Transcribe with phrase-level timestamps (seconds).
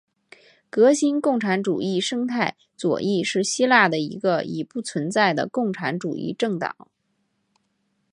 [0.71, 6.75] 革新共产主义生态左翼是希腊的一个已不存在的共产主义政党。